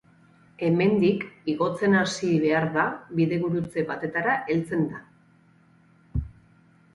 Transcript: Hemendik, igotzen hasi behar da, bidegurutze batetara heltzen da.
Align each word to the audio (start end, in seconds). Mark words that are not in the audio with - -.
Hemendik, 0.67 1.25
igotzen 1.53 1.97
hasi 1.99 2.29
behar 2.45 2.65
da, 2.77 2.85
bidegurutze 3.19 3.85
batetara 3.91 4.35
heltzen 4.55 4.83
da. 4.95 5.05